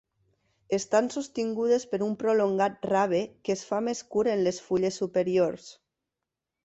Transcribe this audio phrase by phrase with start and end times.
[0.77, 5.69] Estan sostingudes per un prolongat rave, que es fa més curt en les fulles superiors.